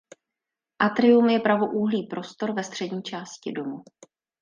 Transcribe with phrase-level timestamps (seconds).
[0.85, 3.83] Atrium je pravoúhlý prostor ve střední části domu.